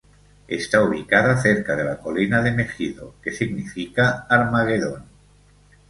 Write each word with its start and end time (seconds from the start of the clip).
Está 0.47 0.81
ubicada 0.83 1.39
cerca 1.43 1.75
de 1.75 1.83
la 1.83 1.99
colina 1.99 2.41
de 2.41 2.51
Megido, 2.51 3.13
que 3.21 3.31
significa 3.31 4.25
Armagedón. 4.27 5.03